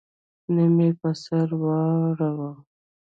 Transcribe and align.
نيم 0.53 0.77
يې 0.83 0.89
په 0.99 1.09
سر 1.23 1.49
واړوه. 1.61 2.49